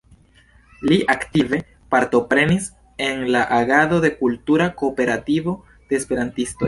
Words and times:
Li 0.91 0.95
aktive 1.13 1.59
partoprenis 1.95 2.67
en 3.09 3.21
la 3.35 3.43
agado 3.59 4.01
de 4.07 4.11
Kultura 4.23 4.71
Kooperativo 4.83 5.55
de 5.91 6.03
Esperantistoj. 6.05 6.59